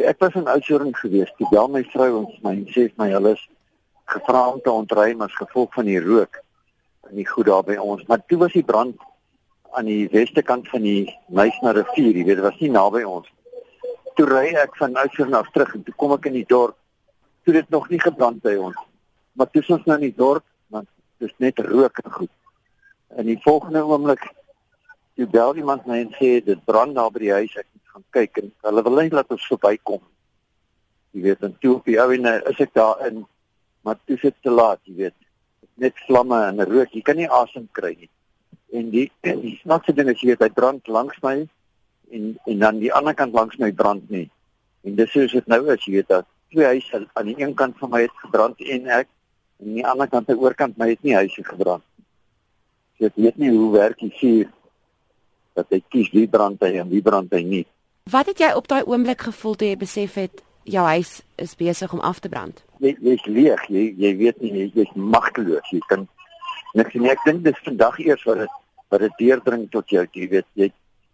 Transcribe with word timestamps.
Ek 0.00 0.20
was 0.24 0.34
in 0.34 0.48
Oudtshoorn 0.48 0.94
gewees. 0.96 1.32
Toe 1.36 1.46
bel 1.50 1.68
my 1.68 1.82
vrou 1.92 2.22
ons 2.22 2.36
my 2.40 2.54
en 2.56 2.64
sê 2.72 2.86
my 2.96 3.10
hulle 3.12 3.34
is 3.36 3.42
gevra 4.08 4.46
om 4.54 4.60
te 4.64 4.72
ontruim 4.72 5.20
as 5.20 5.34
gevolg 5.36 5.74
van 5.76 5.84
die 5.84 6.00
rook 6.00 6.38
in 7.10 7.18
die 7.20 7.26
goed 7.28 7.46
daar 7.50 7.64
by 7.66 7.76
ons. 7.76 8.06
Maar 8.08 8.22
toe 8.26 8.38
was 8.40 8.54
die 8.56 8.64
brand 8.64 8.96
aan 9.76 9.88
die 9.88 10.08
weste 10.12 10.42
kant 10.42 10.68
van 10.72 10.84
die 10.84 11.12
Meisner 11.28 11.76
rivier, 11.76 12.16
jy 12.16 12.24
weet, 12.24 12.40
dit 12.40 12.44
was 12.44 12.58
nie 12.60 12.70
naby 12.72 13.02
ons. 13.08 13.28
Toe 14.16 14.26
ry 14.28 14.46
ek 14.62 14.76
van 14.80 14.96
Oudtshoorn 15.00 15.36
af 15.36 15.50
terug 15.52 15.74
en 15.76 15.84
toe 15.84 15.94
kom 16.00 16.16
ek 16.16 16.28
in 16.32 16.38
die 16.40 16.48
dorp. 16.48 16.76
Toe 17.44 17.56
dit 17.58 17.68
nog 17.74 17.88
nie 17.92 18.00
gebrand 18.00 18.40
by 18.44 18.54
ons. 18.60 18.78
Maar 19.36 19.50
toe 19.52 19.64
ons 19.76 19.88
nou 19.88 19.98
in 20.00 20.08
die 20.08 20.16
dorp, 20.16 20.44
want 20.72 20.88
dit 21.20 21.28
is 21.28 21.36
net 21.42 21.60
rook 21.68 22.00
en 22.04 22.16
goed. 22.16 22.32
In 23.20 23.28
die 23.28 23.40
volgende 23.44 23.84
oomblik 23.84 24.24
toe 25.16 25.28
bel 25.28 25.56
iemand 25.60 25.84
my 25.84 26.00
en 26.06 26.12
sê 26.16 26.38
dit 26.44 26.64
brand 26.64 26.96
daar 26.96 27.12
by 27.12 27.26
die 27.26 27.34
huis. 27.36 27.56
Ek 27.60 27.68
gaan 27.92 28.06
kyk 28.16 28.42
en 28.42 28.52
hulle 28.68 28.86
wil 28.86 28.98
net 29.00 29.18
laat 29.18 29.34
ons 29.34 29.50
verbykom. 29.52 30.02
Jy 31.12 31.26
weet, 31.26 31.44
en 31.44 31.54
toe 31.60 31.76
op 31.76 31.86
die 31.88 31.98
ou 32.00 32.08
en 32.14 32.32
is 32.32 32.64
ek 32.64 32.72
daar 32.78 33.04
in 33.08 33.24
maar 33.82 33.98
toe 34.06 34.14
is 34.16 34.22
dit 34.22 34.36
te 34.46 34.50
laat, 34.50 34.78
jy 34.86 34.94
weet. 35.04 35.16
Net 35.82 35.96
vlamme 36.06 36.38
en 36.46 36.64
rook, 36.68 36.92
jy 36.94 37.02
kan 37.04 37.18
nie 37.18 37.28
asem 37.28 37.66
kry 37.74 37.96
nie 37.98 38.12
en 38.72 38.90
die 38.90 39.08
die 39.44 39.56
snaakse 39.62 39.94
ding 39.96 40.10
is 40.12 40.20
jy 40.22 40.32
weet 40.32 40.46
hy 40.46 40.50
brand 40.56 40.88
langs 40.88 41.18
my 41.24 41.36
en 42.12 42.30
en 42.50 42.62
dan 42.64 42.80
die 42.82 42.92
ander 42.92 43.16
kant 43.16 43.36
langs 43.36 43.58
my 43.60 43.70
brand 43.72 44.08
nie. 44.10 44.28
En 44.84 44.96
dis 44.98 45.12
soos 45.14 45.32
dit 45.32 45.48
nou 45.48 45.62
is, 45.72 45.84
jy 45.86 46.00
weet 46.00 46.10
dat 46.12 46.28
twee 46.52 46.66
huise 46.68 47.04
aan 47.16 47.30
die 47.30 47.38
een 47.40 47.54
kant 47.56 47.78
van 47.80 47.92
my 47.92 48.02
het 48.04 48.16
gebrand 48.24 48.60
en 48.60 48.88
ek 49.00 49.08
en 49.62 49.68
aan 49.68 49.78
die 49.78 49.86
ander 49.92 50.10
kant 50.10 50.28
aan 50.28 50.36
die 50.36 50.44
oorkant 50.44 50.80
my 50.80 50.90
het 50.92 51.04
nie 51.06 51.16
huise 51.16 51.44
gebrand. 51.46 51.84
So 52.98 53.08
ek 53.08 53.16
weet 53.20 53.38
nie 53.40 53.52
hoe 53.54 53.70
werk 53.76 54.00
die 54.02 54.12
vuur 54.18 54.50
dat 55.56 55.72
hy 55.72 55.80
kies 55.92 56.10
wie 56.12 56.26
brand 56.28 56.60
hy 56.64 56.74
en 56.80 56.90
wie 56.92 57.04
brand 57.04 57.32
hy 57.32 57.42
nie. 57.44 57.64
Wat 58.10 58.26
het 58.26 58.38
jy 58.38 58.50
op 58.58 58.66
daai 58.68 58.82
oomblik 58.82 59.20
gevoel 59.22 59.54
toe 59.54 59.68
jy 59.68 59.76
besef 59.78 60.14
het 60.18 60.42
jou 60.66 60.82
huis 60.86 61.20
is 61.38 61.54
besig 61.54 61.92
om 61.92 62.00
af 62.00 62.18
te 62.18 62.28
brand? 62.28 62.64
Jy 62.82 62.96
jy's 62.98 63.26
leeg, 63.30 63.62
jy 63.70 63.84
jy 63.94 64.10
weet 64.18 64.40
nie 64.42 64.50
jy's 64.56 64.74
jy 64.74 64.86
magteloos. 64.94 65.68
Jy 65.70 65.78
kan 65.86 66.08
niks 66.74 66.96
nie. 66.98 67.12
Ek 67.12 67.22
dink 67.24 67.44
dis 67.46 67.62
vandag 67.62 68.00
eers 68.02 68.24
wat 68.26 68.42
dit 68.42 68.58
wat 68.90 69.00
dit 69.06 69.14
deurdring 69.22 69.68
tot 69.70 69.88
jou, 69.88 70.02
jy 70.18 70.26
weet, 70.28 70.48
jy 70.58 70.68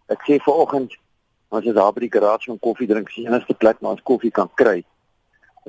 ek 0.09 0.25
sê 0.25 0.39
vanoggend 0.43 0.97
as 1.53 1.63
jy 1.63 1.75
daar 1.77 1.93
by 1.93 2.01
die 2.07 2.11
garage 2.17 2.49
'n 2.49 2.59
koffie 2.59 2.87
drink, 2.87 3.09
sien 3.09 3.29
enigste 3.29 3.53
plek 3.53 3.77
waar 3.81 3.93
ons 3.93 4.03
koffie 4.03 4.31
kan 4.31 4.49
kry. 4.55 4.83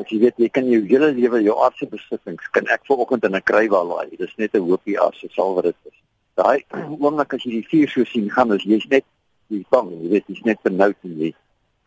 As 0.00 0.08
jy 0.08 0.18
weet 0.24 0.40
jy 0.40 0.48
kan 0.48 0.64
jou 0.64 0.80
hele 0.88 1.12
lewe 1.12 1.42
jou 1.44 1.56
aardse 1.60 1.86
besittings 1.86 2.48
kan 2.50 2.66
ek 2.66 2.88
vanoggend 2.88 3.24
in 3.24 3.36
'n 3.36 3.42
krywa 3.44 3.84
laai. 3.84 4.16
Dis 4.16 4.36
net 4.38 4.54
'n 4.54 4.64
hoopie 4.64 4.98
as 4.98 5.20
dit 5.20 5.32
sal 5.32 5.54
wat 5.54 5.64
dit 5.64 5.76
is. 5.84 5.98
Daai 6.34 6.64
oomblik 6.72 7.34
as 7.34 7.44
jy 7.44 7.60
die 7.60 7.68
vuur 7.68 7.88
so 7.88 8.04
sien 8.04 8.30
gaan, 8.30 8.52
is 8.52 8.64
jy's 8.64 8.88
net 8.88 9.04
jy 9.50 9.62
bang, 9.70 9.92
jy 10.02 10.10
weet 10.14 10.28
jy's 10.30 10.42
net 10.46 10.60
benoud 10.66 10.96
en 11.06 11.16
jy 11.24 11.30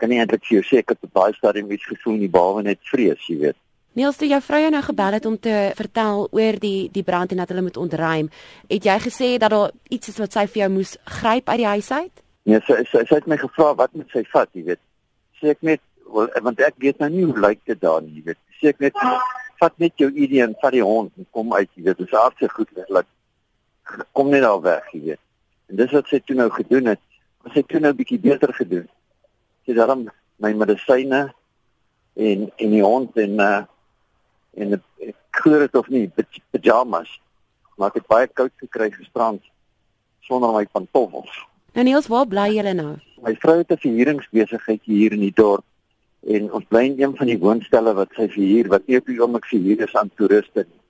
kan 0.01 0.11
nie 0.11 0.19
eintlik 0.21 0.43
vir 0.47 0.57
jou 0.57 0.63
sê 0.67 0.81
ek 0.81 0.93
het 0.93 1.05
op 1.07 1.13
baie 1.15 1.35
stadium 1.37 1.71
iets 1.71 1.87
gevoel 1.87 2.17
nie 2.21 2.31
behalwe 2.31 2.65
net 2.67 2.81
vrees, 2.89 3.21
jy 3.29 3.37
weet. 3.45 3.59
Niels, 3.93 4.17
toe 4.17 4.27
jou 4.27 4.39
vrou 4.41 4.59
jou 4.63 4.71
nou 4.73 4.81
gebel 4.81 5.15
het 5.19 5.25
om 5.29 5.35
te 5.37 5.55
vertel 5.77 6.27
oor 6.33 6.57
die 6.61 6.89
die 6.93 7.05
brand 7.05 7.31
en 7.31 7.43
dat 7.43 7.53
hulle 7.53 7.65
moet 7.65 7.77
ontruim, 7.77 8.29
het 8.71 8.89
jy 8.89 8.97
gesê 9.05 9.29
dat 9.37 9.53
daar 9.53 9.71
iets 9.93 10.09
is 10.09 10.19
wat 10.21 10.33
sy 10.33 10.47
vir 10.49 10.63
jou 10.63 10.69
moes 10.79 10.95
gryp 11.19 11.49
uit 11.49 11.61
die 11.61 11.71
huis 11.75 11.91
uit? 11.91 12.23
Nee, 12.49 12.59
sy 12.67 12.81
sy, 12.89 13.05
sy 13.07 13.19
het 13.19 13.29
my 13.29 13.37
gevra 13.39 13.71
wat 13.79 13.93
moet 13.95 14.09
sy 14.11 14.25
vat, 14.33 14.49
jy 14.57 14.65
weet. 14.71 14.81
Sê 15.39 15.53
ek 15.53 15.61
net 15.61 15.83
wel, 16.09 16.31
want 16.49 16.59
ek 16.65 16.81
weet 16.81 16.99
nou 16.99 17.11
nie 17.13 17.27
hoe 17.29 17.45
lyk 17.47 17.61
dit 17.69 17.79
daar 17.79 18.01
nie, 18.01 18.17
jy 18.17 18.31
weet. 18.31 18.41
Sê 18.59 18.73
ek 18.73 18.81
net 18.83 18.97
vat 19.61 19.77
net 19.79 19.93
jou 20.01 20.09
ID 20.09 20.39
en 20.43 20.57
vat 20.59 20.75
die 20.75 20.83
hond 20.83 21.13
en 21.15 21.29
kom 21.31 21.53
uit, 21.53 21.69
jy 21.77 21.85
weet. 21.85 22.01
Dit 22.01 22.09
is 22.09 22.17
hartse 22.17 22.49
goed 22.57 22.73
laat 22.89 23.07
kom 24.11 24.29
net 24.29 24.43
al 24.47 24.61
weg, 24.61 24.85
jy 24.93 25.01
weet. 25.09 25.21
En 25.71 25.79
dis 25.79 25.95
wat 25.95 26.09
sy 26.11 26.19
toe 26.23 26.37
nou 26.37 26.49
gedoen 26.53 26.93
het. 26.93 27.01
Sy 27.43 27.59
het 27.59 27.67
toe 27.67 27.79
nou 27.79 27.91
'n 27.91 27.95
bietjie 27.97 28.19
beter 28.19 28.53
gedoen. 28.53 28.87
Sy 29.65 29.73
dan 29.73 30.09
my 30.37 30.53
medisyne 30.53 31.33
en 32.15 32.51
en 32.55 32.69
die 32.69 32.83
hond 32.83 33.17
en 33.17 33.39
uh 33.39 33.63
en 34.53 34.73
ek 34.73 35.15
glo 35.31 35.59
dit 35.59 35.75
of 35.75 35.87
nie 35.89 36.11
pyjamas 36.51 37.19
maar 37.77 37.89
ek 37.89 38.01
het 38.01 38.07
baie 38.07 38.27
koud 38.27 38.53
gekry 38.61 38.91
gisterand 38.93 39.41
sonder 40.23 40.53
my 40.53 40.65
pantoffels. 40.71 41.33
Nou 41.73 41.85
Niels, 41.87 42.07
waar 42.07 42.27
bly 42.29 42.49
julle 42.53 42.73
nou? 42.77 42.93
My 43.25 43.33
vrou 43.41 43.57
het 43.57 43.71
'n 43.71 43.81
verhuuringsbesigheid 43.85 44.81
hier 44.83 45.13
in 45.13 45.23
die 45.25 45.33
dorp 45.35 45.65
en 46.27 46.51
ons 46.53 46.65
bly 46.69 46.83
in 46.85 47.01
een 47.01 47.15
van 47.15 47.27
die 47.27 47.39
woonstelle 47.39 47.93
wat 47.93 48.13
sy 48.15 48.27
verhuur 48.27 48.69
wat 48.69 48.87
nie 48.87 48.97
op 48.97 49.05
die 49.05 49.19
oomblik 49.19 49.45
verhuur 49.45 49.81
is 49.81 49.95
aan 49.95 50.11
toeriste 50.15 50.65
nie. 50.69 50.82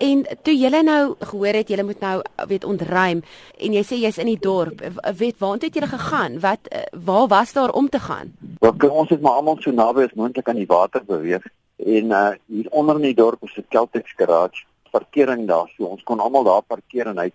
En 0.00 0.22
toe 0.42 0.54
julle 0.56 0.82
nou 0.82 1.14
gehoor 1.18 1.58
het 1.60 1.68
julle 1.68 1.84
moet 1.84 2.00
nou 2.00 2.14
weet 2.48 2.64
ontruim 2.64 3.22
en 3.58 3.74
jy 3.76 3.82
sê 3.84 3.98
jy's 4.00 4.18
in 4.22 4.30
die 4.30 4.40
dorp, 4.40 4.80
weet 5.18 5.38
waartoe 5.42 5.68
het 5.68 5.76
julle 5.76 5.90
gegaan? 5.90 6.38
Wat 6.40 6.70
waar 7.06 7.26
was 7.28 7.52
daar 7.52 7.72
om 7.76 7.88
te 7.88 8.00
gaan? 8.00 8.32
Wat 8.64 8.88
ons 8.88 9.12
het 9.12 9.20
maar 9.20 9.40
almal 9.40 9.60
so 9.60 9.70
naby 9.70 10.08
as 10.08 10.16
moontlik 10.16 10.48
aan 10.48 10.62
die 10.62 10.70
water 10.70 11.04
beweeg 11.04 11.44
en 11.76 12.16
uh, 12.16 12.30
hier 12.46 12.70
onder 12.70 12.96
in 13.00 13.10
die 13.10 13.14
dorp 13.14 13.44
is 13.44 13.56
'n 13.56 13.66
Celtics 13.68 14.12
garage 14.16 14.64
parkering 14.90 15.46
daar 15.48 15.68
so 15.76 15.84
ons 15.84 16.02
kon 16.02 16.20
almal 16.20 16.44
daar 16.44 16.62
parkeer 16.62 17.06
en 17.06 17.18
hy 17.18 17.30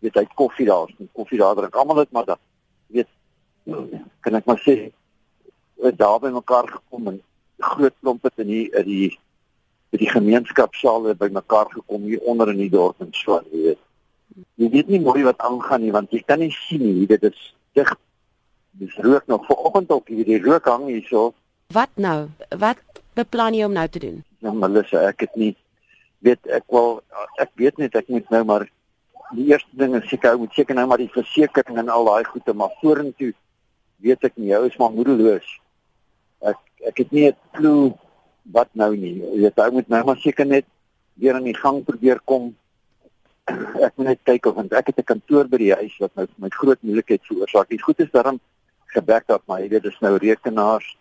weet 0.00 0.14
hy 0.14 0.26
koffie 0.34 0.66
daar 0.66 0.92
en 0.98 1.08
koffie 1.12 1.38
daar 1.38 1.56
drink 1.58 1.74
almal 1.74 2.02
het 2.02 2.12
maar 2.12 2.24
dat 2.24 2.40
weet 2.86 3.08
kan 4.20 4.34
ek 4.34 4.46
maar 4.48 4.62
sê 4.64 4.76
het 5.82 5.98
daar 5.98 6.20
by 6.20 6.30
mekaar 6.34 6.68
gekom 6.68 7.08
en 7.12 7.20
groot 7.58 7.96
klomp 8.00 8.22
het 8.28 8.44
in 8.44 8.46
die 8.46 8.66
in 8.70 8.88
die 8.88 9.18
by 9.90 9.98
die 9.98 10.10
gemeenskapsaal 10.10 11.14
by 11.18 11.28
mekaar 11.34 11.70
gekom 11.74 12.06
hier 12.06 12.22
onder 12.30 12.52
in 12.52 12.62
die 12.62 12.70
dorp 12.70 13.00
en 13.02 13.10
so 13.16 13.40
jy 13.50 13.64
weet. 13.64 13.82
Jy 14.62 14.68
weet 14.70 14.88
nie 14.88 15.00
mooi 15.02 15.24
wat 15.26 15.42
aangaan 15.42 15.82
nie 15.84 15.92
want 15.92 16.12
jy 16.14 16.22
kan 16.26 16.38
nie 16.38 16.52
sien 16.68 16.84
nie 16.84 17.08
dit 17.10 17.22
is 17.26 17.40
dig 17.74 17.90
dis 18.80 18.96
rook 19.02 19.26
nog. 19.26 19.46
Vanoggend 19.46 19.90
op 19.90 20.06
hier 20.08 20.24
die 20.24 20.42
rook 20.42 20.68
hang 20.70 20.86
hierso 20.86 21.32
wat 21.74 21.90
nou? 21.94 22.28
Wat 22.58 22.78
beplan 23.14 23.54
jy 23.54 23.66
om 23.66 23.74
nou 23.74 23.86
te 23.88 24.02
doen? 24.02 24.22
Ja, 24.42 24.52
Melissa, 24.52 25.04
ek 25.10 25.26
het 25.26 25.36
nie 25.38 25.54
weet 26.24 26.46
ek 26.50 26.66
wel 26.68 26.98
ek 27.42 27.50
weet 27.58 27.78
net 27.78 27.94
ek 27.96 28.08
moet 28.12 28.26
nou 28.30 28.42
maar 28.44 28.66
die 29.34 29.46
eerste 29.52 29.76
ding 29.78 29.94
is 29.94 30.08
seker 30.10 30.34
ou 30.34 30.44
moet 30.44 30.56
seker 30.58 30.74
nou 30.74 30.86
maar 30.90 31.00
die 31.02 31.12
versekerings 31.14 31.78
en 31.82 31.92
al 31.92 32.08
daai 32.08 32.26
goede 32.26 32.54
maar 32.54 32.74
vorentoe 32.82 33.32
weet 34.00 34.24
ek 34.24 34.36
nie, 34.40 34.50
jou 34.50 34.62
is 34.66 34.76
maar 34.80 34.92
moedeloos. 34.94 35.48
Ek 36.40 36.60
ek 36.88 37.02
het 37.02 37.10
nie 37.12 37.28
'n 37.28 37.36
klou 37.56 37.92
wat 38.42 38.68
nou 38.72 38.94
nie. 38.96 39.18
Jy 39.20 39.40
weet 39.46 39.58
ou 39.58 39.70
moet 39.72 39.88
nou 39.88 40.04
maar 40.04 40.20
seker 40.22 40.46
net 40.46 40.66
weer 41.20 41.36
in 41.36 41.48
die 41.50 41.56
gang 41.56 41.82
probeer 41.84 42.20
kom. 42.24 42.54
Ek 43.50 43.96
moet 43.96 44.06
net 44.12 44.22
kyk 44.24 44.46
of 44.46 44.58
ek 44.62 44.92
het 44.92 44.98
'n 44.98 45.10
kantoor 45.12 45.48
by 45.48 45.58
die 45.58 45.74
huis 45.74 45.96
wat 45.98 46.14
nou 46.14 46.26
my 46.38 46.48
groot 46.48 46.82
moeilikheid 46.82 47.22
veroorsaak. 47.26 47.68
Die 47.68 47.82
goed 47.82 48.00
is 48.00 48.10
daarom 48.10 48.40
gebek 48.94 49.28
op 49.28 49.42
my, 49.46 49.60
jy 49.62 49.68
weet 49.68 49.82
dis 49.82 50.00
nou 50.00 50.16
rekenaars 50.16 50.96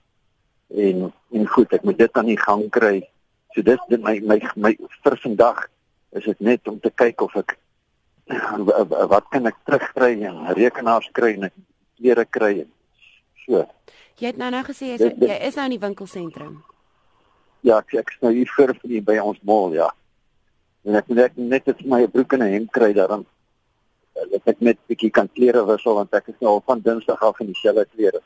en 0.69 1.11
en 1.31 1.47
goed, 1.47 1.73
ek 1.73 1.83
moet 1.83 1.97
dit 1.97 2.17
aan 2.17 2.25
die 2.25 2.39
gang 2.39 2.69
kry. 2.69 3.09
So 3.55 3.61
dis 3.61 3.81
dit 3.89 4.01
my 4.01 4.19
my 4.19 4.39
my 4.55 4.75
vir 5.03 5.17
vandag 5.17 5.67
is 6.11 6.25
dit 6.25 6.39
net 6.39 6.67
om 6.67 6.79
te 6.79 6.89
kyk 6.89 7.21
of 7.21 7.35
ek 7.35 7.57
wat 9.13 9.29
kan 9.33 9.49
ek 9.49 9.57
terugkry 9.65 10.11
en 10.29 10.53
rekenaars 10.57 11.09
kry 11.17 11.33
en 11.37 11.49
klere 11.97 12.25
kry 12.25 12.59
en 12.63 12.69
so. 13.45 13.65
Jy 14.19 14.33
het 14.33 14.37
nou 14.37 14.49
nou 14.53 14.63
gesê 14.67 14.91
jy 14.91 14.99
is, 14.99 15.17
jy 15.17 15.39
is 15.47 15.57
nou 15.57 15.65
in 15.69 15.77
die 15.77 15.81
winkelsentrum. 15.81 16.59
Ja, 17.61 17.79
ek 17.79 17.93
ek 17.93 18.13
is 18.13 18.21
nou 18.21 18.31
vir 18.31 18.73
vir 18.81 19.01
by 19.03 19.17
ons 19.19 19.39
mall, 19.43 19.73
ja. 19.75 19.89
En 20.87 20.95
ek 20.95 21.07
moet 21.07 21.17
net 21.17 21.37
net 21.37 21.85
my 21.85 22.07
broek 22.07 22.33
en 22.33 22.43
'n 22.43 22.53
hemp 22.53 22.71
kry 22.71 22.93
daarom 22.93 23.25
dat 24.15 24.47
ek 24.47 24.61
net 24.61 24.77
'n 24.77 24.87
bietjie 24.87 25.11
kan 25.11 25.27
klere 25.27 25.65
wissel 25.65 25.95
want 25.95 26.13
ek 26.13 26.27
is 26.27 26.39
nou 26.39 26.53
al 26.53 26.63
van 26.65 26.81
Dinsdag 26.81 27.21
af 27.21 27.39
in 27.39 27.47
dieselfde 27.47 27.85
klere. 27.95 28.21